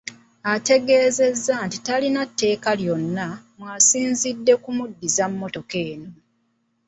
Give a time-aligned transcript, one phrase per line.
[0.53, 6.09] Ategezeza nti talina tteeka lyonna mw’asinzidde kumuddiza mmotoka eno.